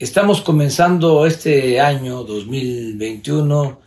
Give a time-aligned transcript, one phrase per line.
[0.00, 3.80] Estamos comenzando este año 2021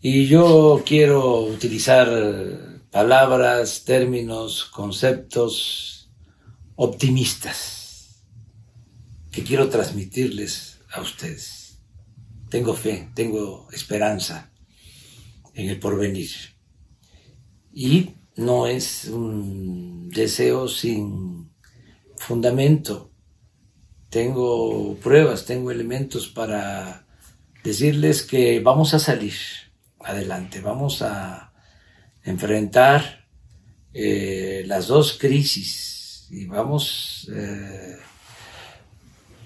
[0.00, 6.10] y yo quiero utilizar palabras, términos, conceptos
[6.76, 8.24] optimistas
[9.30, 11.78] que quiero transmitirles a ustedes.
[12.48, 14.50] Tengo fe, tengo esperanza
[15.52, 16.30] en el porvenir.
[17.70, 21.50] Y no es un deseo sin
[22.16, 23.13] fundamento
[24.14, 27.04] tengo pruebas, tengo elementos para
[27.64, 29.34] decirles que vamos a salir
[29.98, 31.52] adelante, vamos a
[32.22, 33.26] enfrentar
[33.92, 37.96] eh, las dos crisis y vamos eh,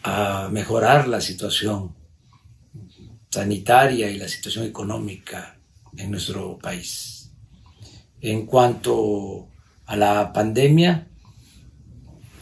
[0.03, 1.95] a mejorar la situación
[3.31, 5.59] sanitaria y la situación económica
[5.97, 7.31] en nuestro país.
[8.21, 9.49] En cuanto
[9.87, 11.08] a la pandemia,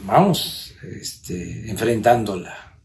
[0.06, 2.78] vamos este, enfrentándola.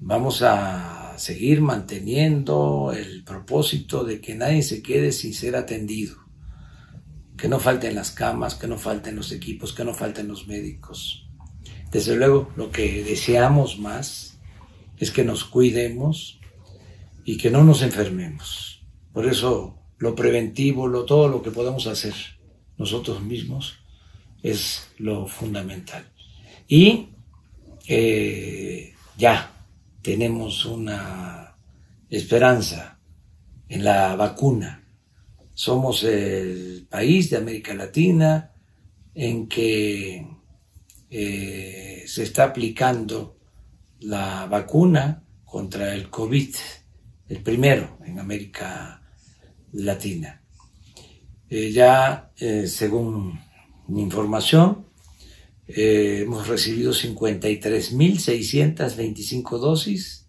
[0.00, 6.16] Vamos a seguir manteniendo el propósito de que nadie se quede sin ser atendido,
[7.36, 11.28] que no falten las camas, que no falten los equipos, que no falten los médicos.
[11.90, 14.38] Desde luego, lo que deseamos más
[14.98, 16.38] es que nos cuidemos
[17.24, 18.86] y que no nos enfermemos.
[19.12, 22.14] Por eso, lo preventivo, lo, todo lo que podemos hacer
[22.76, 23.78] nosotros mismos
[24.42, 26.06] es lo fundamental.
[26.68, 27.08] Y
[27.88, 29.50] eh, ya
[30.02, 31.56] tenemos una
[32.10, 33.00] esperanza
[33.66, 34.84] en la vacuna.
[35.54, 38.52] Somos el país de América Latina
[39.14, 40.26] en que
[41.08, 43.38] eh, se está aplicando
[44.00, 46.54] la vacuna contra el COVID,
[47.30, 49.02] el primero en América
[49.72, 50.42] Latina.
[51.48, 52.30] Eh, ya,
[52.66, 53.40] según
[53.88, 54.87] mi información,
[55.68, 60.26] eh, hemos recibido 53.625 dosis.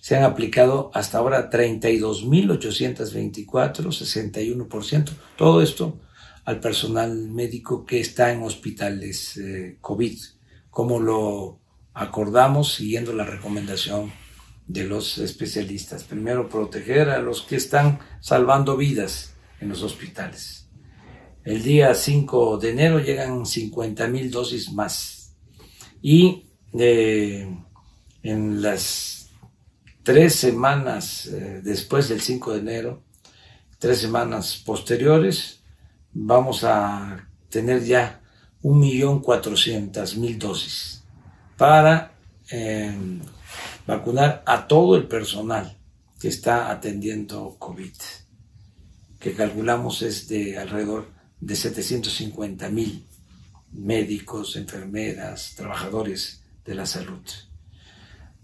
[0.00, 5.10] Se han aplicado hasta ahora 32.824, 61%.
[5.36, 5.98] Todo esto
[6.44, 10.16] al personal médico que está en hospitales eh, COVID,
[10.70, 11.58] como lo
[11.92, 14.12] acordamos siguiendo la recomendación
[14.68, 16.04] de los especialistas.
[16.04, 20.65] Primero, proteger a los que están salvando vidas en los hospitales.
[21.46, 25.32] El día 5 de enero llegan 50 mil dosis más.
[26.02, 27.48] Y eh,
[28.24, 29.30] en las
[30.02, 33.04] tres semanas eh, después del 5 de enero,
[33.78, 35.60] tres semanas posteriores,
[36.12, 38.20] vamos a tener ya
[38.64, 41.04] 1.400.000 dosis
[41.56, 42.12] para
[42.50, 43.20] em,
[43.86, 45.78] vacunar a todo el personal
[46.18, 47.94] que está atendiendo COVID,
[49.20, 53.06] que calculamos es de alrededor de 750 mil
[53.72, 57.22] médicos, enfermeras, trabajadores de la salud.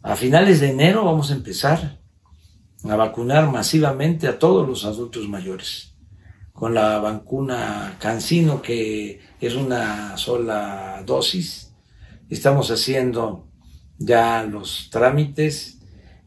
[0.02, 1.98] A finales de enero vamos a empezar
[2.84, 5.92] a vacunar masivamente a todos los adultos mayores
[6.52, 11.72] con la vacuna Cancino que es una sola dosis.
[12.28, 13.48] Estamos haciendo
[13.98, 15.78] ya los trámites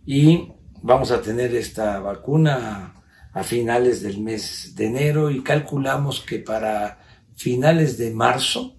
[0.06, 2.94] y vamos a tener esta vacuna
[3.35, 7.00] a finales del mes de enero y calculamos que para
[7.35, 8.78] finales de marzo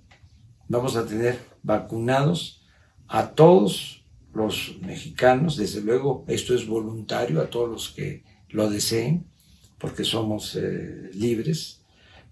[0.66, 2.64] vamos a tener vacunados
[3.06, 4.02] a todos
[4.32, 9.26] los mexicanos, desde luego esto es voluntario a todos los que lo deseen,
[9.76, 11.82] porque somos eh, libres,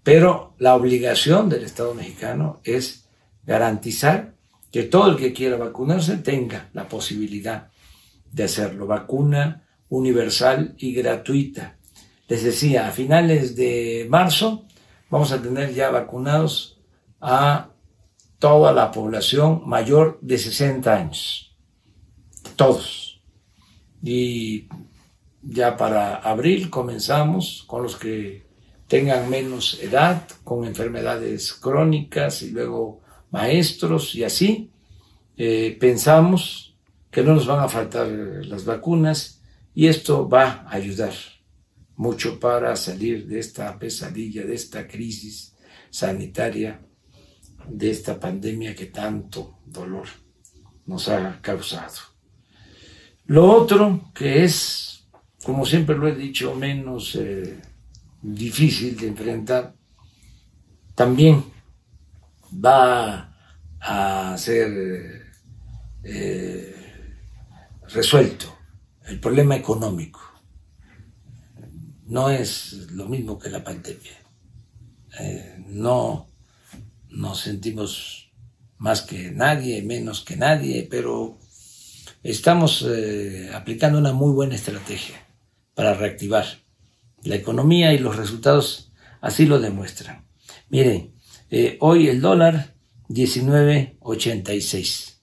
[0.01, 3.07] pero la obligación del Estado mexicano es
[3.45, 4.33] garantizar
[4.71, 7.69] que todo el que quiera vacunarse tenga la posibilidad
[8.31, 8.87] de hacerlo.
[8.87, 11.77] Vacuna universal y gratuita
[12.27, 14.65] les decía, a finales de marzo
[15.09, 16.79] vamos a tener ya vacunados
[17.21, 17.69] a
[18.39, 21.55] toda la población mayor de 60 años.
[22.55, 23.21] Todos.
[24.01, 24.67] Y
[25.41, 28.45] ya para abril comenzamos con los que
[28.87, 34.71] tengan menos edad, con enfermedades crónicas y luego maestros y así.
[35.37, 36.75] Eh, pensamos
[37.11, 39.41] que no nos van a faltar las vacunas
[39.73, 41.13] y esto va a ayudar
[41.97, 45.55] mucho para salir de esta pesadilla, de esta crisis
[45.89, 46.81] sanitaria,
[47.67, 50.07] de esta pandemia que tanto dolor
[50.85, 51.99] nos ha causado.
[53.25, 55.07] Lo otro que es,
[55.43, 57.59] como siempre lo he dicho, menos eh,
[58.21, 59.73] difícil de enfrentar,
[60.93, 61.43] también
[62.53, 63.35] va
[63.79, 65.33] a ser
[66.03, 66.75] eh,
[67.87, 68.57] resuelto
[69.05, 70.24] el problema económico
[72.05, 74.11] no es lo mismo que la pandemia.
[75.19, 76.27] Eh, no
[77.09, 78.31] nos sentimos
[78.77, 81.39] más que nadie, menos que nadie, pero
[82.23, 85.15] estamos eh, aplicando una muy buena estrategia
[85.73, 86.45] para reactivar
[87.23, 88.91] la economía y los resultados
[89.21, 90.25] así lo demuestran.
[90.69, 91.13] Miren,
[91.49, 92.75] eh, hoy el dólar
[93.09, 95.15] 19.86.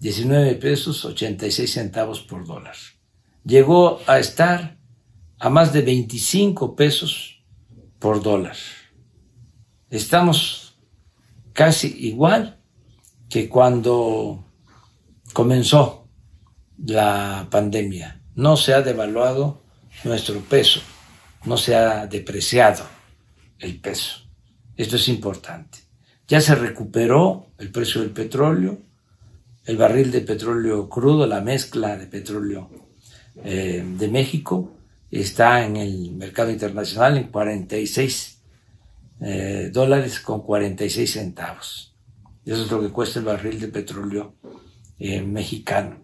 [0.00, 2.76] 19 pesos 86 centavos por dólar.
[3.44, 4.77] Llegó a estar
[5.38, 7.42] a más de 25 pesos
[7.98, 8.56] por dólar.
[9.90, 10.78] Estamos
[11.52, 12.60] casi igual
[13.28, 14.44] que cuando
[15.32, 16.08] comenzó
[16.84, 18.22] la pandemia.
[18.34, 19.62] No se ha devaluado
[20.04, 20.80] nuestro peso,
[21.44, 22.84] no se ha depreciado
[23.58, 24.22] el peso.
[24.76, 25.78] Esto es importante.
[26.28, 28.78] Ya se recuperó el precio del petróleo,
[29.64, 32.70] el barril de petróleo crudo, la mezcla de petróleo
[33.44, 34.77] eh, de México
[35.10, 38.42] está en el mercado internacional en 46
[39.20, 41.94] eh, dólares con 46 centavos.
[42.44, 44.34] Eso es lo que cuesta el barril de petróleo
[44.98, 45.96] eh, mexicano.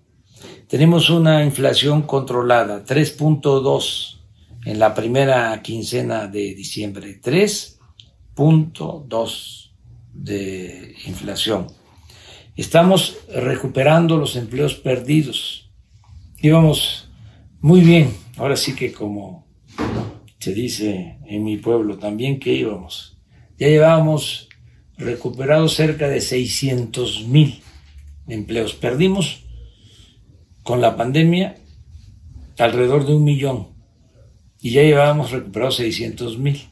[0.69, 4.19] Tenemos una inflación controlada, 3.2
[4.65, 9.71] en la primera quincena de diciembre, 3.2
[10.13, 11.67] de inflación.
[12.57, 15.71] Estamos recuperando los empleos perdidos.
[16.41, 17.11] Íbamos
[17.61, 19.47] muy bien, ahora sí que como
[20.39, 23.19] se dice en mi pueblo también que íbamos.
[23.59, 24.49] Ya llevábamos
[24.99, 27.63] recuperados cerca de 600 mil
[28.29, 28.75] empleos.
[28.75, 29.45] Perdimos
[30.63, 31.57] con la pandemia
[32.59, 33.69] alrededor de un millón
[34.61, 36.69] y ya llevábamos recuperados 600 mil.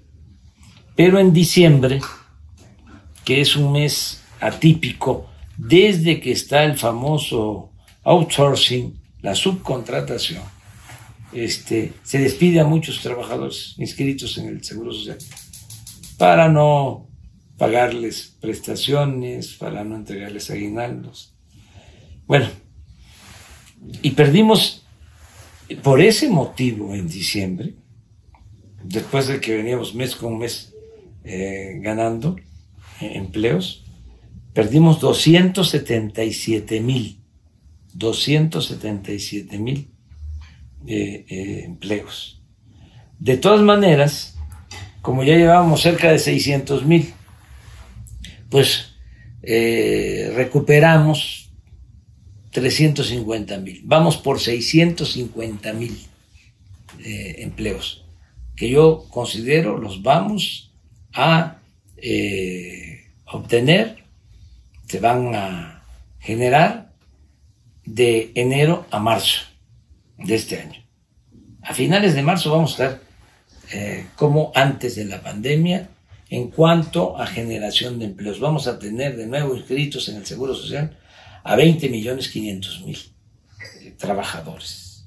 [0.94, 2.00] Pero en diciembre,
[3.24, 7.70] que es un mes atípico, desde que está el famoso
[8.02, 10.42] outsourcing, la subcontratación,
[11.32, 15.19] este, se despide a muchos trabajadores inscritos en el Seguro Social
[16.19, 17.08] para no
[17.56, 21.34] pagarles prestaciones, para no entregarles aguinaldos.
[22.26, 22.49] Bueno,
[24.02, 24.84] y perdimos
[25.82, 27.75] por ese motivo en diciembre,
[28.84, 30.75] después de que veníamos mes con mes
[31.25, 32.37] eh, ganando
[33.00, 33.84] eh, empleos,
[34.52, 37.20] perdimos 277 mil,
[37.94, 39.91] 277 mil
[40.87, 42.40] eh, empleos.
[43.19, 44.37] De todas maneras,
[45.00, 47.14] como ya llevábamos cerca de 600 mil,
[48.49, 48.94] pues
[49.43, 51.50] eh, recuperamos
[52.50, 53.81] 350 mil.
[53.84, 55.96] Vamos por 650 mil
[57.05, 58.05] eh, empleos,
[58.56, 60.73] que yo considero los vamos
[61.12, 61.58] a
[63.26, 64.02] obtener
[64.88, 65.84] se van a
[66.19, 66.93] generar
[67.87, 69.51] de enero a marzo
[70.24, 70.82] de este año.
[71.62, 73.00] A finales de marzo vamos a estar
[73.72, 75.88] eh, como antes de la pandemia
[76.28, 78.40] en cuanto a generación de empleos.
[78.40, 80.98] Vamos a tener de nuevo inscritos en el Seguro Social
[81.44, 82.98] a 20 millones 500 mil
[83.80, 85.06] eh, trabajadores.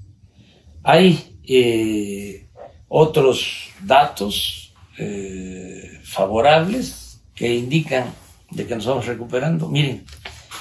[0.84, 2.48] Hay eh,
[2.88, 4.62] otros datos
[6.04, 8.14] favorables que indican
[8.50, 9.68] de que nos vamos recuperando.
[9.68, 10.06] Miren,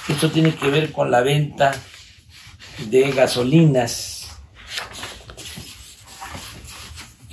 [0.09, 1.73] esto tiene que ver con la venta
[2.89, 4.14] de gasolinas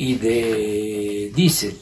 [0.03, 1.79] y de diésel.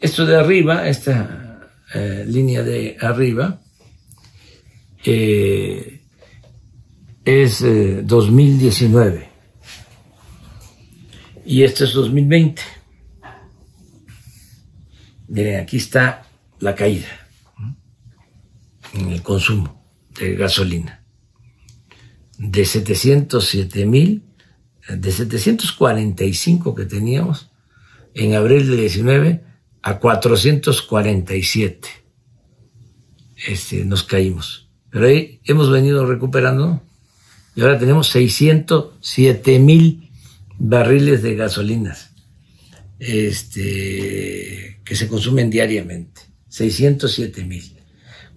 [0.00, 3.60] Esto de arriba, esta eh, línea de arriba,
[5.04, 6.02] eh,
[7.24, 7.64] es
[8.04, 9.28] 2019 eh,
[11.44, 12.62] y este es 2020.
[15.26, 16.28] Miren, aquí está
[16.60, 17.08] la caída
[18.94, 19.84] en el consumo
[20.16, 21.04] de gasolina.
[22.38, 24.27] De 707 mil,
[24.96, 27.50] de 745 que teníamos
[28.14, 29.44] en abril del 19
[29.82, 31.88] a 447.
[33.46, 34.68] Este, nos caímos.
[34.90, 36.82] Pero ahí hemos venido recuperando
[37.54, 40.10] y ahora tenemos 607 mil
[40.58, 42.10] barriles de gasolinas.
[42.98, 47.78] Este, que se consumen diariamente, 607 mil.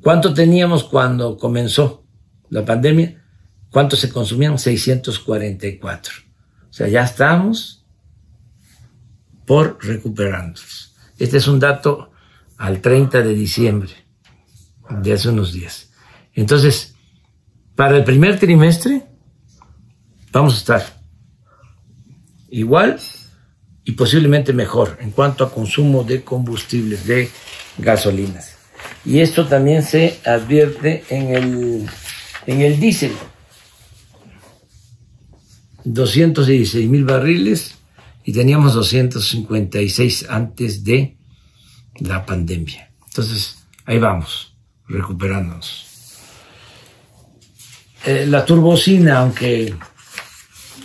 [0.01, 2.05] ¿Cuánto teníamos cuando comenzó
[2.49, 3.23] la pandemia?
[3.71, 4.59] ¿Cuánto se consumían?
[4.59, 6.30] 644.
[6.71, 7.85] O sea, ya estamos
[9.45, 10.95] por recuperarnos.
[11.19, 12.11] Este es un dato
[12.57, 13.91] al 30 de diciembre
[14.89, 15.91] de hace unos días.
[16.33, 16.95] Entonces,
[17.75, 19.03] para el primer trimestre
[20.31, 21.01] vamos a estar
[22.49, 22.99] igual
[23.83, 27.29] y posiblemente mejor en cuanto a consumo de combustibles, de
[27.77, 28.55] gasolinas.
[29.03, 31.89] Y esto también se advierte en el,
[32.45, 33.13] en el diésel.
[35.83, 37.75] 216 mil barriles
[38.23, 41.17] y teníamos 256 antes de
[41.99, 42.91] la pandemia.
[43.07, 44.55] Entonces, ahí vamos,
[44.87, 45.87] recuperándonos.
[48.05, 49.75] eh, la turbocina, aunque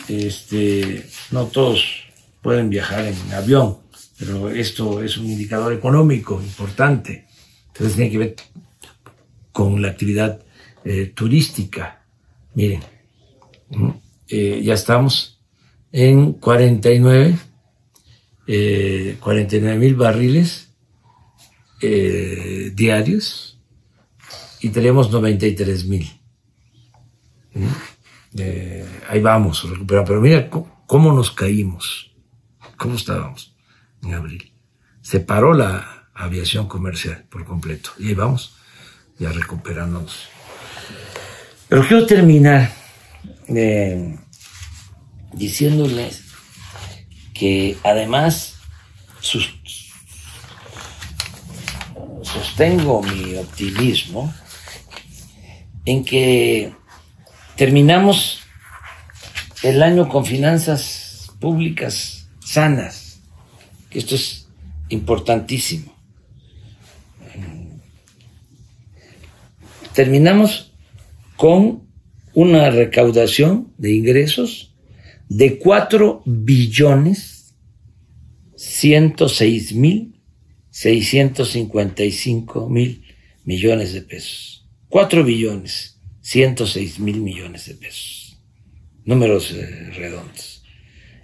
[0.08, 2.04] este, no todos
[2.42, 3.78] pueden viajar en avión,
[4.18, 7.26] pero esto es un indicador económico importante.
[7.68, 8.36] Entonces tiene que ver
[9.52, 10.40] con la actividad
[10.84, 12.04] eh, turística.
[12.54, 12.82] Miren,
[14.28, 15.40] eh, ya estamos
[15.92, 17.38] en 49,
[19.20, 20.70] 49 mil barriles
[21.80, 23.58] diarios
[24.60, 26.10] y tenemos 93 mil.
[28.38, 30.08] Eh, ahí vamos, recuperando.
[30.08, 30.50] Pero mira
[30.86, 32.12] cómo, nos caímos,
[32.76, 33.54] cómo estábamos
[34.02, 34.52] en abril.
[35.00, 37.90] Se paró la aviación comercial por completo.
[37.98, 38.56] Y ahí vamos,
[39.18, 40.28] ya recuperándonos.
[41.68, 42.72] Pero quiero terminar
[45.32, 46.24] diciéndoles
[47.34, 48.54] que además
[52.22, 54.32] sostengo mi optimismo
[55.84, 56.74] en que
[57.56, 58.40] terminamos
[59.62, 63.20] el año con finanzas públicas sanas,
[63.90, 64.48] que esto es
[64.88, 65.94] importantísimo.
[69.92, 70.72] Terminamos
[71.36, 71.85] con
[72.36, 74.74] una recaudación de ingresos
[75.30, 77.56] de 4 billones
[78.56, 80.20] 106 mil
[80.68, 83.02] 655 mil
[83.44, 84.68] millones de pesos.
[84.90, 88.38] 4 billones 106 mil millones de pesos.
[89.06, 90.62] Números eh, redondos.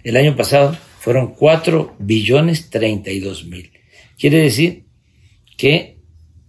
[0.03, 3.71] El año pasado fueron 4 billones 32 mil.
[4.17, 4.85] Quiere decir
[5.57, 5.99] que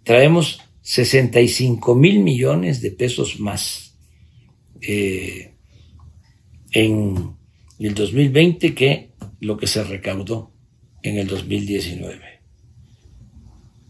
[0.05, 3.85] traemos 65 mil millones de pesos más
[4.87, 5.55] eh,
[6.73, 7.37] en
[7.79, 9.11] el 2020 que
[9.41, 10.53] lo que se recaudó
[11.03, 12.21] en el 2019.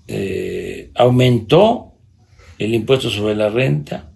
[0.07, 1.93] Eh, aumentó
[2.59, 4.15] el impuesto sobre la renta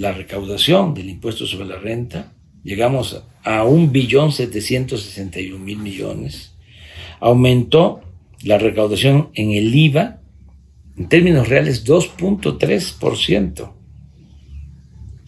[0.00, 2.32] la recaudación del impuesto sobre la renta,
[2.64, 4.32] llegamos a un billón
[5.52, 6.54] un mil millones,
[7.20, 8.00] aumentó
[8.42, 10.20] la recaudación en el IVA,
[10.96, 13.72] en términos reales 2.3%,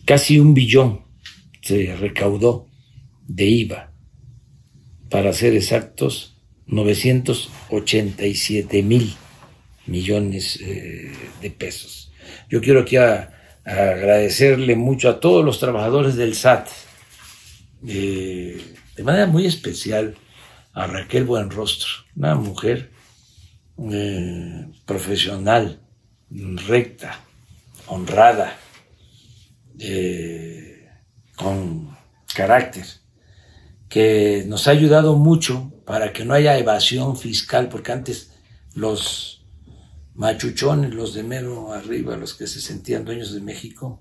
[0.04, 1.02] casi un billón
[1.62, 2.68] se recaudó
[3.26, 3.90] de IVA,
[5.08, 9.14] para ser exactos, 987 mil
[9.86, 12.12] millones eh, de pesos.
[12.48, 13.32] Yo quiero que a
[13.64, 16.68] agradecerle mucho a todos los trabajadores del SAT,
[17.86, 18.60] eh,
[18.96, 20.16] de manera muy especial
[20.72, 22.90] a Raquel Buenrostro, una mujer
[23.90, 25.80] eh, profesional,
[26.30, 27.20] recta,
[27.86, 28.56] honrada,
[29.84, 30.88] eh,
[31.34, 31.96] con
[32.34, 32.86] carácter,
[33.88, 38.30] que nos ha ayudado mucho para que no haya evasión fiscal, porque antes
[38.74, 39.44] los
[40.14, 44.00] machuchones, los de mero arriba, los que se sentían dueños de México,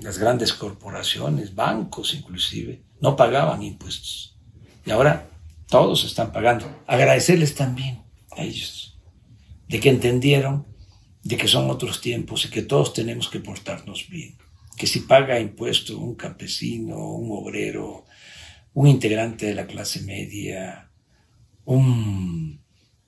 [0.00, 4.38] las grandes corporaciones, bancos inclusive, no pagaban impuestos.
[4.86, 5.28] Y ahora
[5.68, 6.64] todos están pagando.
[6.86, 8.98] Agradecerles también a ellos
[9.68, 10.66] de que entendieron
[11.24, 14.36] de que son otros tiempos y que todos tenemos que portarnos bien.
[14.76, 18.04] Que si paga impuesto un campesino, un obrero,
[18.74, 20.90] un integrante de la clase media,
[21.64, 22.60] un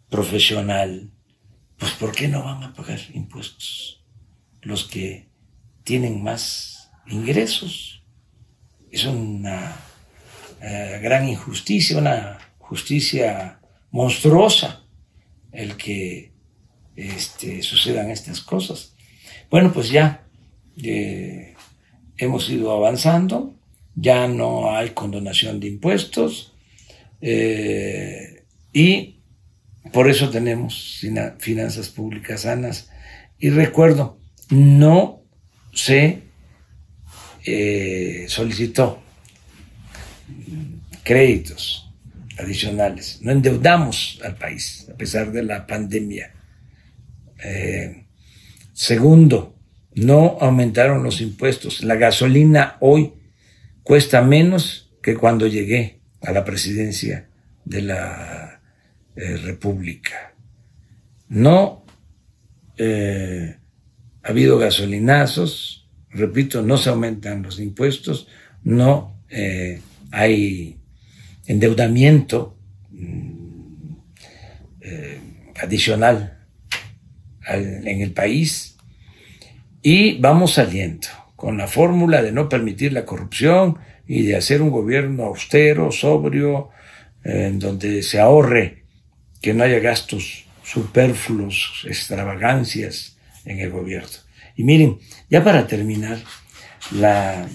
[0.09, 1.11] profesional,
[1.77, 4.03] pues ¿por qué no van a pagar impuestos
[4.63, 5.29] los que
[5.85, 8.03] tienen más ingresos?
[8.91, 9.77] Es una
[10.63, 14.87] eh, gran injusticia, una justicia monstruosa
[15.53, 16.36] el que
[16.97, 18.95] este, sucedan estas cosas.
[19.50, 20.26] Bueno, pues ya
[20.83, 21.55] eh,
[22.17, 23.55] hemos ido avanzando,
[23.95, 26.53] ya no hay condonación de impuestos
[27.21, 29.21] eh, y
[29.93, 31.00] por eso tenemos
[31.38, 32.91] finanzas públicas sanas.
[33.38, 34.19] Y recuerdo,
[34.50, 35.23] no
[35.73, 36.23] se
[37.45, 39.03] eh, solicitó
[41.03, 41.91] créditos
[42.38, 46.36] adicionales, no endeudamos al país a pesar de la pandemia.
[47.43, 48.07] Eh,
[48.73, 49.57] segundo,
[49.95, 51.83] no aumentaron los impuestos.
[51.83, 53.14] La gasolina hoy
[53.83, 57.28] cuesta menos que cuando llegué a la presidencia
[57.64, 58.61] de la
[59.14, 60.35] eh, república.
[61.28, 61.85] No
[62.76, 63.57] eh,
[64.23, 68.28] ha habido gasolinazos, repito, no se aumentan los impuestos,
[68.62, 69.16] no
[70.12, 70.78] hay
[71.47, 72.57] endeudamiento
[72.90, 73.57] mm,
[77.49, 78.76] en el país
[79.83, 84.71] y vamos saliendo con la fórmula de no permitir la corrupción y de hacer un
[84.71, 86.71] gobierno austero, sobrio,
[87.23, 88.85] en donde se ahorre
[89.41, 94.09] que no haya gastos superfluos, extravagancias en el gobierno.
[94.57, 94.99] Y miren,
[95.31, 96.19] ya para terminar,
[96.93, 97.47] la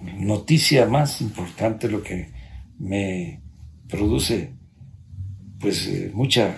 [0.00, 2.30] noticia más importante, lo que
[2.78, 3.40] me
[3.88, 4.52] produce
[5.60, 6.56] pues eh, mucha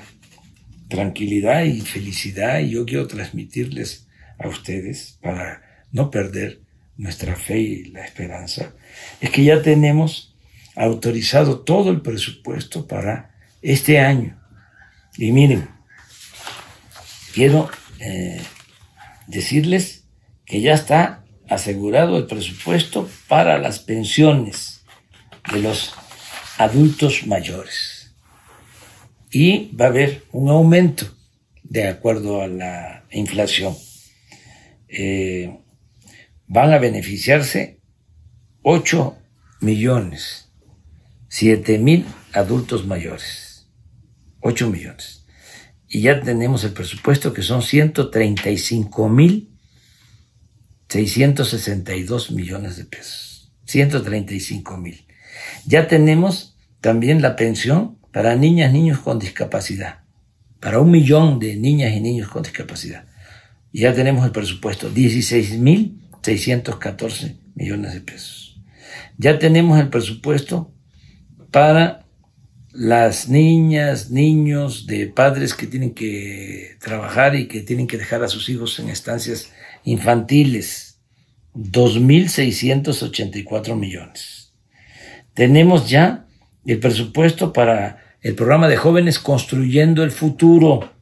[0.90, 4.06] tranquilidad y felicidad y yo quiero transmitirles
[4.38, 6.60] a ustedes para no perder
[6.98, 8.74] nuestra fe y la esperanza,
[9.22, 10.36] es que ya tenemos
[10.76, 14.38] autorizado todo el presupuesto para este año.
[15.16, 15.68] Y miren,
[17.32, 17.70] quiero
[18.00, 18.42] eh,
[19.26, 20.04] decirles
[20.44, 24.82] que ya está asegurado el presupuesto para las pensiones
[25.52, 25.94] de los
[26.58, 27.99] adultos mayores.
[29.30, 31.06] Y va a haber un aumento
[31.62, 33.76] de acuerdo a la inflación.
[34.88, 35.58] Eh,
[36.46, 37.80] van a beneficiarse
[38.62, 39.16] 8
[39.60, 40.50] millones,
[41.28, 43.68] 7 mil adultos mayores.
[44.40, 45.26] 8 millones.
[45.88, 49.50] Y ya tenemos el presupuesto que son 135 mil
[50.90, 53.52] 662 millones de pesos.
[53.66, 55.06] 135 mil.
[55.64, 60.00] Ya tenemos también la pensión para niñas, niños con discapacidad.
[60.60, 63.04] Para un millón de niñas y niños con discapacidad.
[63.72, 68.60] Y ya tenemos el presupuesto, 16 mil 614 millones de pesos.
[69.16, 70.74] Ya tenemos el presupuesto
[71.50, 72.04] para
[72.72, 78.28] las niñas, niños de padres que tienen que trabajar y que tienen que dejar a
[78.28, 79.52] sus hijos en estancias
[79.84, 81.00] infantiles,
[81.54, 84.54] 2.684 millones.
[85.34, 86.26] Tenemos ya
[86.64, 90.92] el presupuesto para el programa de jóvenes construyendo el futuro,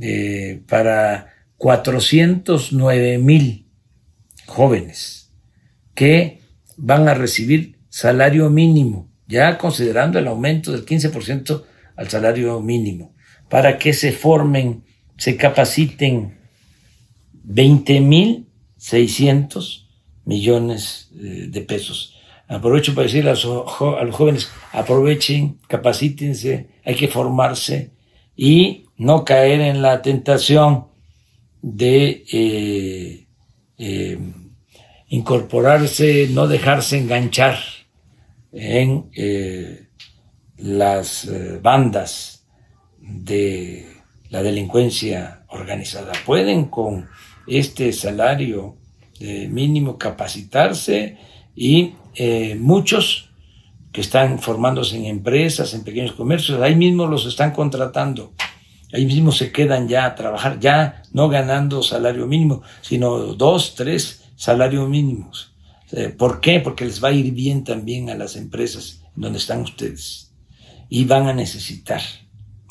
[0.00, 3.66] eh, para 409 mil
[4.46, 5.30] jóvenes
[5.94, 6.40] que
[6.76, 11.62] van a recibir salario mínimo, ya considerando el aumento del 15%
[11.96, 13.14] al salario mínimo,
[13.48, 14.82] para que se formen,
[15.18, 16.36] se capaciten
[17.46, 19.86] 20.600
[20.24, 22.18] millones eh, de pesos.
[22.52, 27.92] Aprovecho para decirle a, los jóvenes, aprovechen, capacítense, hay que formarse
[28.36, 30.88] y no caer en la tentación
[31.62, 33.26] de eh,
[33.78, 34.18] eh,
[35.08, 37.56] incorporarse, no dejarse enganchar
[38.52, 39.08] en
[40.58, 41.30] las
[41.62, 42.46] bandas
[42.98, 43.86] de
[44.28, 46.12] la delincuencia organizada.
[46.26, 47.08] Pueden con
[47.46, 48.76] este salario
[49.20, 51.16] mínimo capacitarse
[51.56, 53.30] y eh, muchos
[53.92, 58.32] que están formándose en empresas, en pequeños comercios, ahí mismo los están contratando,
[58.92, 64.24] ahí mismo se quedan ya a trabajar, ya no ganando salario mínimo, sino dos, tres
[64.36, 65.54] salarios mínimos.
[65.92, 66.60] Eh, ¿Por qué?
[66.60, 70.32] Porque les va a ir bien también a las empresas donde están ustedes
[70.88, 72.00] y van a necesitar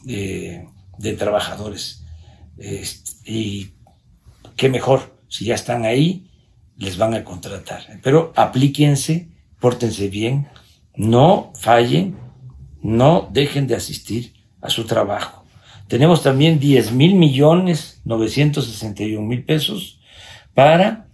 [0.08, 2.04] eh, de trabajadores.
[3.26, 3.72] y
[4.56, 6.28] qué mejor, si ya están ahí,
[6.78, 8.00] les van a contratar.
[8.04, 9.30] Pero aplíquense,
[9.62, 10.48] pórtense bien,
[10.96, 12.18] no fallen,
[12.82, 15.46] no dejen de asistir a su trabajo.
[15.88, 20.00] Tenemos también 10 mil millones 961 mil pesos
[20.54, 21.08] para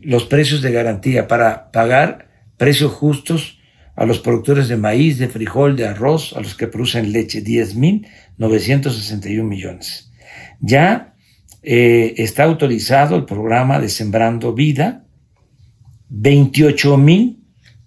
[0.00, 3.58] los precios de garantía, para pagar precios justos
[3.94, 7.74] a los productores de maíz, de frijol, de arroz, a los que producen leche, 10
[7.76, 8.06] mil
[8.38, 10.10] 961 millones.
[10.60, 11.14] Ya
[11.62, 15.04] eh, está autorizado el programa de Sembrando Vida,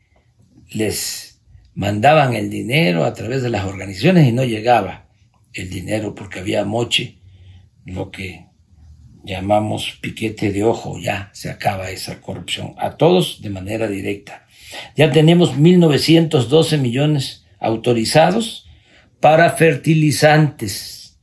[0.71, 1.41] les
[1.73, 5.07] mandaban el dinero a través de las organizaciones y no llegaba
[5.53, 7.17] el dinero porque había moche,
[7.85, 8.45] lo que
[9.23, 14.47] llamamos piquete de ojo, ya se acaba esa corrupción, a todos de manera directa.
[14.95, 18.67] Ya tenemos 1.912 millones autorizados
[19.19, 21.17] para fertilizantes,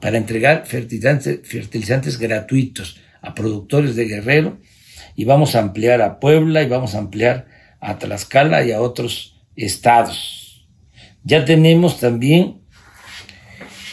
[0.00, 4.58] para entregar fertilizantes, fertilizantes gratuitos a productores de Guerrero
[5.14, 7.46] y vamos a ampliar a Puebla y vamos a ampliar
[7.80, 10.68] a Tlaxcala y a otros estados.
[11.24, 12.62] Ya tenemos también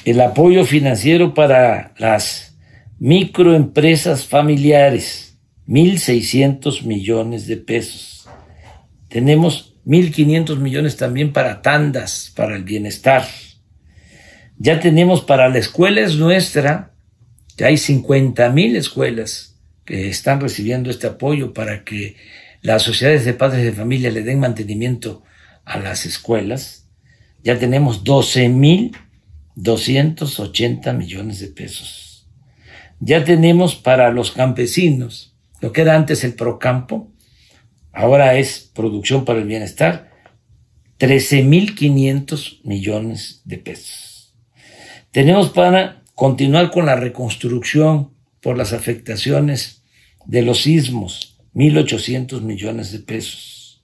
[0.06, 2.58] el apoyo financiero para las
[3.00, 8.19] microempresas familiares, 1.600 millones de pesos.
[9.10, 13.28] Tenemos 1.500 millones también para tandas, para el bienestar.
[14.58, 16.94] Ya tenemos para la escuela es nuestra,
[17.58, 22.16] ya hay 50.000 escuelas que están recibiendo este apoyo para que
[22.62, 25.24] las sociedades de padres de familia le den mantenimiento
[25.66, 26.88] a las escuelas.
[27.44, 32.28] Ya tenemos 12.280 millones de pesos.
[33.00, 37.12] Ya tenemos para los campesinos, lo que era antes el Procampo,
[38.00, 40.10] ahora es Producción para el Bienestar,
[41.00, 44.34] 13.500 millones de pesos.
[45.12, 49.84] Tenemos para continuar con la reconstrucción por las afectaciones
[50.26, 53.84] de los sismos, 1.800 millones de pesos.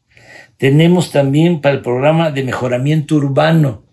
[0.55, 3.83] Tenemos también para el programa de mejoramiento urbano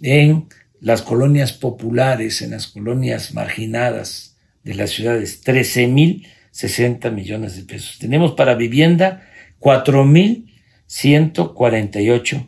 [0.00, 0.46] en
[0.80, 7.98] las colonias populares, en las colonias marginadas de las ciudades, 13.060 millones de pesos.
[7.98, 9.26] Tenemos para vivienda
[9.60, 12.46] 4.148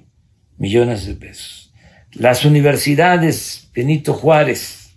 [0.58, 1.72] millones de pesos.
[2.12, 4.90] Las universidades, Benito Juárez,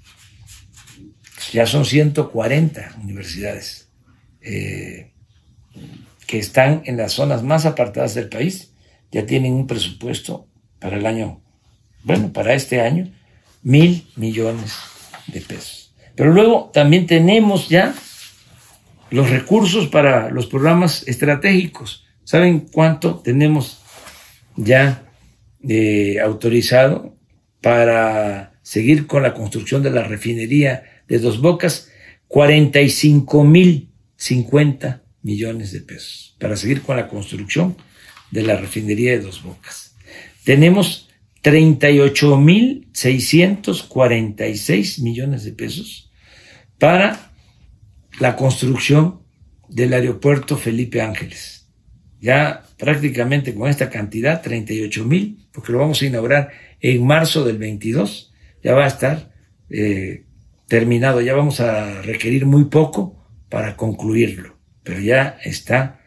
[1.52, 3.90] ya son 140 universidades
[4.42, 5.12] eh,
[6.28, 8.74] que están en las zonas más apartadas del país,
[9.12, 10.48] ya tienen un presupuesto
[10.80, 11.42] para el año,
[12.04, 13.12] bueno, para este año,
[13.64, 14.74] mil millones
[15.28, 15.94] de pesos.
[16.16, 17.94] Pero luego también tenemos ya
[19.10, 22.05] los recursos para los programas estratégicos.
[22.26, 23.82] ¿Saben cuánto tenemos
[24.58, 25.08] ya
[25.62, 27.16] eh, autorizado
[27.62, 31.92] para seguir con la construcción de la refinería de Dos Bocas?
[32.28, 37.78] 45 mil 50 millones de pesos para seguir con la construcción
[38.32, 39.96] de la refinería de Dos Bocas.
[40.44, 41.10] Tenemos
[41.44, 46.12] 38 mil 646 millones de pesos
[46.80, 47.32] para
[48.20, 49.22] la construcción
[49.70, 51.65] del aeropuerto Felipe Ángeles
[52.20, 57.58] ya prácticamente con esta cantidad, 38 mil, porque lo vamos a inaugurar en marzo del
[57.58, 59.32] 22, ya va a estar
[59.70, 60.26] eh,
[60.68, 66.02] terminado, ya vamos a requerir muy poco para concluirlo, pero ya está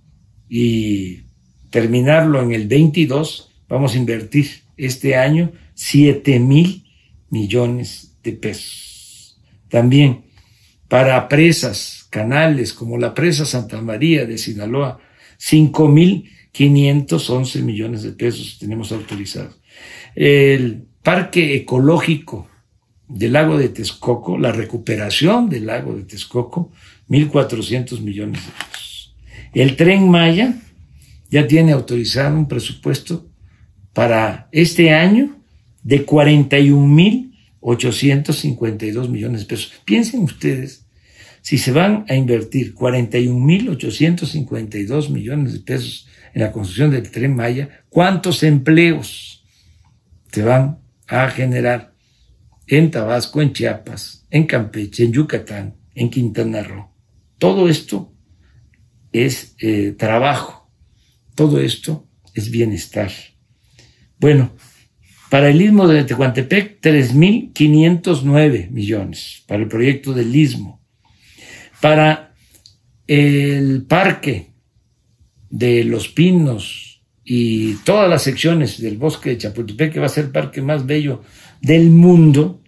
[0.48, 1.22] y
[1.70, 6.84] terminarlo en el 22, vamos a invertir este año 7 mil
[7.30, 9.40] millones de pesos.
[9.68, 10.25] También
[10.88, 14.98] para presas, canales como la presa Santa María de Sinaloa,
[15.38, 19.60] 5.511 millones de pesos tenemos autorizados.
[20.14, 22.48] El parque ecológico
[23.08, 26.70] del lago de Texcoco, la recuperación del lago de Texcoco,
[27.08, 29.16] 1.400 millones de pesos.
[29.52, 30.54] El tren Maya
[31.30, 33.28] ya tiene autorizado un presupuesto
[33.92, 35.36] para este año
[35.82, 37.35] de 41 mil
[37.68, 39.72] 852 millones de pesos.
[39.84, 40.86] Piensen ustedes,
[41.42, 47.82] si se van a invertir 41.852 millones de pesos en la construcción del tren Maya,
[47.88, 49.44] ¿cuántos empleos
[50.30, 51.92] se van a generar
[52.68, 56.92] en Tabasco, en Chiapas, en Campeche, en Yucatán, en Quintana Roo?
[57.38, 58.14] Todo esto
[59.10, 60.70] es eh, trabajo,
[61.34, 63.10] todo esto es bienestar.
[64.20, 64.52] Bueno,
[65.36, 70.80] para el Istmo de Tehuantepec, 3.509 millones para el proyecto del Istmo.
[71.82, 72.32] Para
[73.06, 74.52] el parque
[75.50, 80.24] de los pinos y todas las secciones del bosque de Chapultepec, que va a ser
[80.24, 81.20] el parque más bello
[81.60, 82.62] del mundo,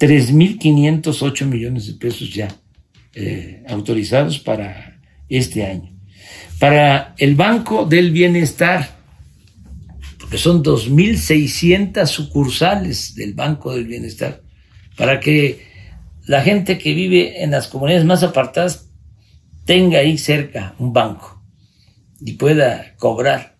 [0.00, 2.48] 3.508 millones de pesos ya
[3.14, 5.94] eh, autorizados para este año.
[6.58, 9.01] Para el Banco del Bienestar,
[10.38, 14.42] son 2.600 sucursales del Banco del Bienestar,
[14.96, 15.66] para que
[16.26, 18.88] la gente que vive en las comunidades más apartadas
[19.64, 21.42] tenga ahí cerca un banco
[22.20, 23.58] y pueda cobrar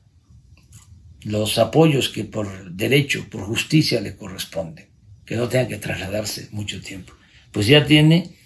[1.24, 4.88] los apoyos que por derecho, por justicia le corresponden,
[5.24, 7.12] que no tenga que trasladarse mucho tiempo.
[7.52, 8.36] Pues ya tiene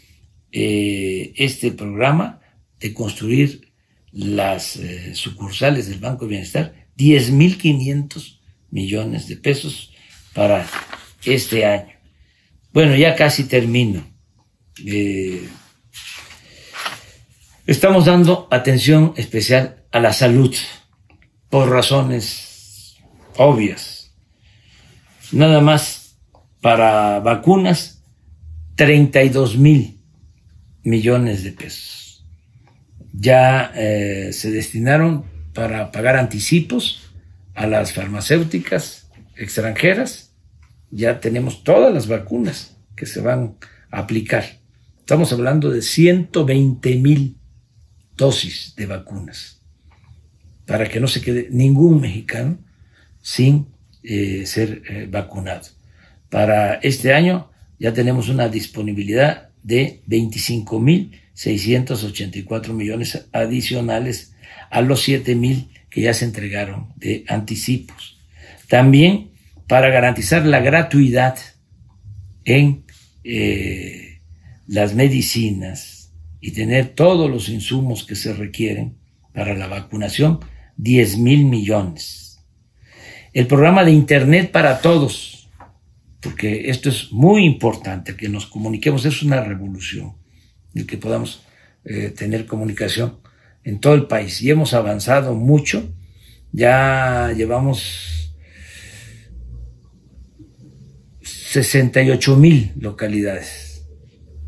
[0.52, 2.40] eh, este programa
[2.80, 3.72] de construir
[4.12, 8.38] las eh, sucursales del Banco de Bienestar 10.500
[8.70, 9.92] millones de pesos
[10.32, 10.66] para
[11.24, 11.92] este año.
[12.72, 14.06] Bueno, ya casi termino.
[14.84, 15.48] Eh,
[17.66, 20.54] estamos dando atención especial a la salud
[21.48, 22.96] por razones
[23.36, 24.12] obvias.
[25.32, 26.18] Nada más
[26.60, 28.02] para vacunas,
[28.74, 30.00] 32 mil
[30.82, 32.24] millones de pesos.
[33.12, 35.24] Ya eh, se destinaron
[35.56, 37.00] para pagar anticipos
[37.54, 40.34] a las farmacéuticas extranjeras.
[40.90, 43.56] Ya tenemos todas las vacunas que se van
[43.90, 44.44] a aplicar.
[44.98, 47.38] Estamos hablando de 120 mil
[48.16, 49.62] dosis de vacunas
[50.66, 52.58] para que no se quede ningún mexicano
[53.22, 53.68] sin
[54.02, 55.68] eh, ser eh, vacunado.
[56.28, 64.34] Para este año ya tenemos una disponibilidad de 25 mil 684 millones adicionales
[64.70, 68.18] a los 7 mil que ya se entregaron de anticipos.
[68.68, 69.30] También
[69.66, 71.38] para garantizar la gratuidad
[72.44, 72.84] en
[73.24, 74.20] eh,
[74.66, 78.98] las medicinas y tener todos los insumos que se requieren
[79.32, 80.40] para la vacunación,
[80.76, 82.40] 10 mil millones.
[83.32, 85.48] El programa de Internet para todos,
[86.20, 90.14] porque esto es muy importante, que nos comuniquemos, es una revolución,
[90.74, 91.42] el que podamos
[91.84, 93.18] eh, tener comunicación
[93.66, 95.92] en todo el país y hemos avanzado mucho.
[96.52, 98.32] Ya llevamos
[101.20, 103.84] 68 mil localidades,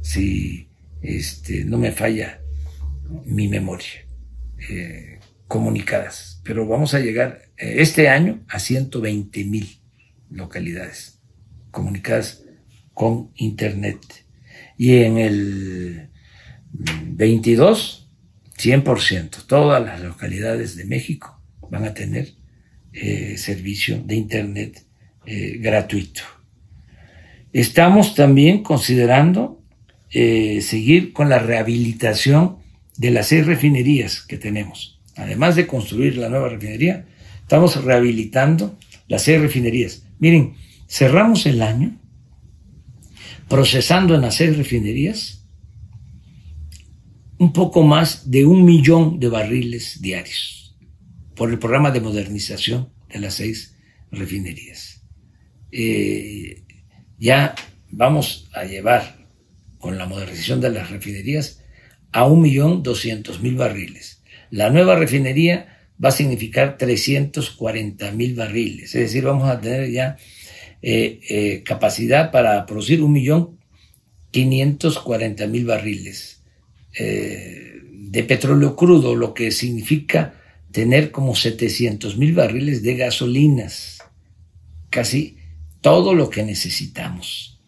[0.01, 0.69] si
[1.03, 2.41] este, no me falla
[3.25, 4.07] mi memoria,
[4.71, 6.41] eh, comunicadas.
[6.45, 9.81] Pero vamos a llegar eh, este año a 120 mil
[10.31, 11.21] localidades
[11.73, 12.45] comunicadas
[12.95, 13.99] con Internet.
[14.77, 16.11] Y en el
[16.71, 18.08] 22
[18.59, 19.47] 100%.
[19.47, 21.41] Todas las localidades de México
[21.71, 22.33] van a tener
[22.93, 24.85] eh, servicio de Internet
[25.27, 26.23] eh, gratuito.
[27.53, 29.63] Estamos también considerando
[30.11, 32.59] eh, seguir con la rehabilitación
[32.97, 35.01] de las seis refinerías que tenemos.
[35.17, 37.07] Además de construir la nueva refinería,
[37.41, 40.05] estamos rehabilitando las seis refinerías.
[40.19, 40.55] Miren,
[40.89, 41.99] cerramos el año
[43.49, 45.38] procesando en las seis refinerías
[47.39, 50.77] un poco más de un millón de barriles diarios
[51.37, 53.77] por el programa de modernización de las seis
[54.11, 55.03] refinerías.
[55.71, 56.65] Eh,
[57.19, 57.55] ya
[57.91, 59.27] vamos a llevar
[59.79, 61.63] con la modernización de las refinerías
[62.11, 64.23] a un millón doscientos mil barriles.
[64.51, 70.17] La nueva refinería va a significar 340 mil barriles, es decir, vamos a tener ya
[70.83, 73.59] eh, eh, capacidad para producir un millón
[74.31, 76.39] quinientos cuarenta mil barriles
[76.99, 80.35] eh, de petróleo crudo, lo que significa
[80.73, 83.99] tener como 700 mil barriles de gasolinas,
[84.91, 85.37] casi
[85.81, 87.61] todo lo que necesitamos,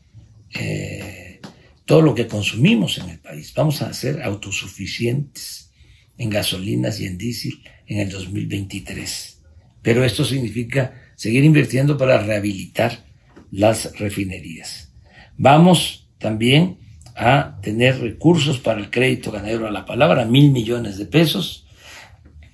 [0.55, 1.41] eh,
[1.85, 3.53] todo lo que consumimos en el país.
[3.55, 5.71] Vamos a ser autosuficientes
[6.19, 9.41] en gasolinas y en diésel en el 2023.
[9.83, 13.05] Pero esto significa seguir invirtiendo para rehabilitar
[13.51, 14.93] las refinerías.
[15.37, 16.79] Vamos también
[17.17, 21.67] a tener recursos para el crédito ganadero a la palabra, mil millones de pesos.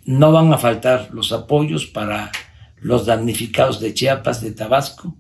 [0.05, 2.31] No van a faltar los apoyos para
[2.77, 5.16] los damnificados de Chiapas, de Tabasco.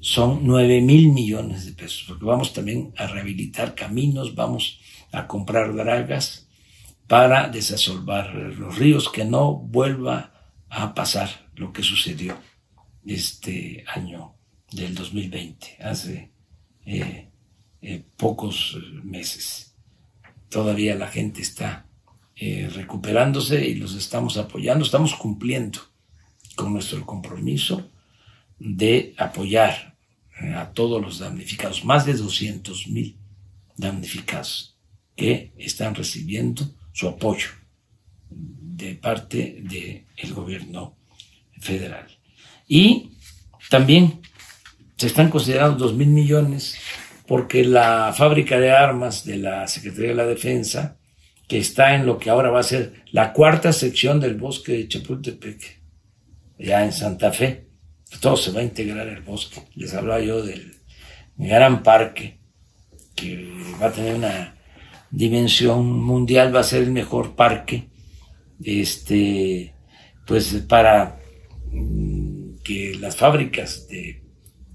[0.00, 4.80] Son nueve mil millones de pesos, porque vamos también a rehabilitar caminos, vamos
[5.12, 6.48] a comprar dragas
[7.06, 10.32] para desasolvar los ríos, que no vuelva
[10.68, 12.36] a pasar lo que sucedió
[13.06, 14.34] este año
[14.70, 16.32] del 2020, hace
[16.84, 17.27] eh,
[17.80, 19.74] eh, pocos meses.
[20.48, 21.86] Todavía la gente está
[22.36, 25.80] eh, recuperándose y los estamos apoyando, estamos cumpliendo
[26.54, 27.90] con nuestro compromiso
[28.58, 29.96] de apoyar
[30.54, 33.16] a todos los damnificados, más de 200 mil
[33.76, 34.76] damnificados
[35.16, 37.48] que están recibiendo su apoyo
[38.30, 40.96] de parte del gobierno
[41.60, 42.06] federal.
[42.68, 43.10] Y
[43.68, 44.20] también
[44.96, 46.76] se están considerando dos mil millones
[47.28, 50.96] porque la fábrica de armas de la Secretaría de la Defensa,
[51.46, 54.88] que está en lo que ahora va a ser la cuarta sección del bosque de
[54.88, 55.78] Chapultepec,
[56.58, 57.68] ya en Santa Fe,
[58.22, 59.60] todo se va a integrar el bosque.
[59.74, 60.74] Les hablaba yo del
[61.36, 62.38] gran parque
[63.14, 64.56] que va a tener una
[65.10, 67.90] dimensión mundial, va a ser el mejor parque,
[68.64, 69.74] este,
[70.26, 71.20] pues para
[71.72, 74.22] mm, que las fábricas de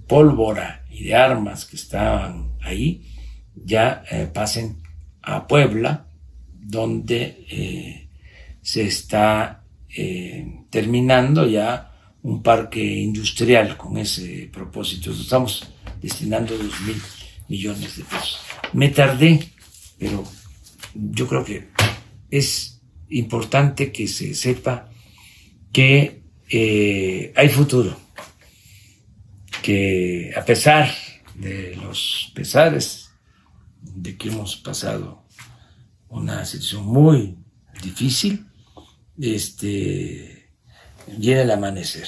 [0.08, 3.10] pólvora y de armas que estaban ahí
[3.56, 4.82] ya eh, pasen
[5.22, 6.08] a Puebla,
[6.60, 8.08] donde eh,
[8.62, 9.64] se está
[9.96, 11.92] eh, terminando ya
[12.24, 15.12] un parque industrial con ese propósito.
[15.12, 15.68] Estamos
[16.02, 17.02] destinando dos mil
[17.48, 18.40] millones de pesos.
[18.74, 19.40] Me tardé,
[19.98, 20.24] pero
[20.94, 21.68] yo creo que
[22.32, 24.90] es importante que se sepa
[25.72, 26.22] que
[27.36, 27.98] hay futuro,
[29.64, 30.92] que a pesar
[31.36, 33.10] de los pesares
[33.82, 35.26] de que hemos pasado
[36.10, 37.38] una situación muy
[37.82, 38.46] difícil,
[39.18, 40.52] este,
[41.18, 42.08] viene el amanecer,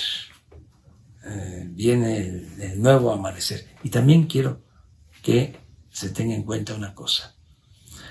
[1.25, 2.17] eh, viene
[2.59, 3.65] el, nuevo amanecer.
[3.83, 4.61] Y también quiero
[5.23, 5.57] que
[5.89, 7.35] se tenga en cuenta una cosa.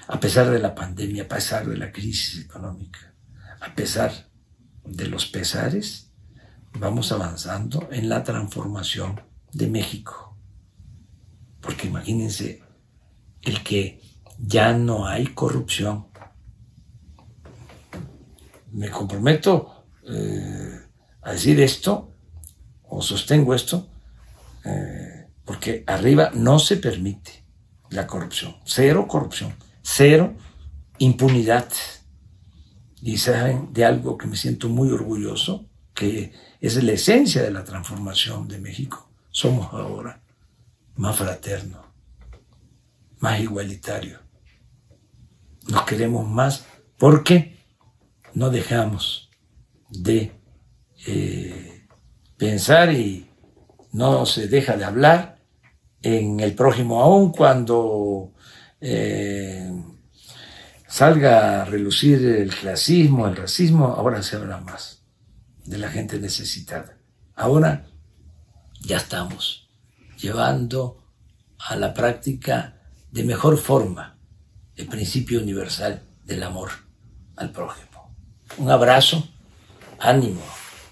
[0.09, 3.15] A pesar de la pandemia, a pesar de la crisis económica,
[3.61, 4.31] a pesar
[4.85, 6.11] de los pesares,
[6.73, 9.21] vamos avanzando en la transformación
[9.55, 10.37] de México.
[11.61, 12.63] Porque imagínense
[13.43, 14.01] el que
[14.39, 16.07] ya no hay corrupción.
[18.73, 20.81] Me comprometo eh,
[21.23, 22.13] a decir esto,
[22.83, 23.89] o sostengo esto,
[24.65, 27.45] eh, porque arriba no se permite
[27.91, 30.35] la corrupción, cero corrupción, cero
[30.99, 31.69] impunidad.
[33.01, 37.63] Y saben de algo que me siento muy orgulloso, que es la esencia de la
[37.63, 39.14] transformación de México.
[39.35, 40.23] Somos ahora
[40.95, 41.85] más fraternos,
[43.19, 44.21] más igualitarios.
[45.67, 46.65] Nos queremos más
[46.97, 47.59] porque
[48.35, 49.29] no dejamos
[49.91, 50.31] de
[51.09, 51.89] eh,
[52.37, 53.29] pensar y
[53.91, 55.41] no se deja de hablar
[56.01, 58.35] en el prójimo, aún cuando
[58.81, 59.69] eh,
[60.87, 65.03] salga a relucir el clasismo, el racismo, ahora se habla más
[65.65, 66.99] de la gente necesitada.
[67.35, 67.89] Ahora
[68.85, 69.69] ya estamos
[70.19, 71.03] llevando
[71.59, 74.19] a la práctica de mejor forma
[74.77, 76.71] el principio universal del amor
[77.37, 78.15] al prójimo.
[78.59, 79.29] Un abrazo,
[79.99, 80.43] ánimo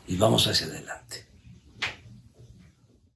[0.07, 1.21] y vamos hacia adelante.